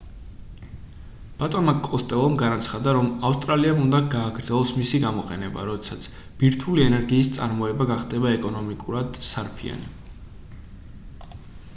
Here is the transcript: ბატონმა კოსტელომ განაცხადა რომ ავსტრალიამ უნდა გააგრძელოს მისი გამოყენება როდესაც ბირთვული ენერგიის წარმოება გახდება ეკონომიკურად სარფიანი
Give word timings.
ბატონმა 1.41 1.73
კოსტელომ 1.87 2.37
განაცხადა 2.39 2.93
რომ 2.99 3.11
ავსტრალიამ 3.29 3.83
უნდა 3.83 3.99
გააგრძელოს 4.15 4.71
მისი 4.79 5.01
გამოყენება 5.05 5.67
როდესაც 5.69 6.09
ბირთვული 6.41 6.87
ენერგიის 6.87 7.31
წარმოება 7.37 7.89
გახდება 7.93 8.33
ეკონომიკურად 8.39 9.21
სარფიანი 9.31 9.95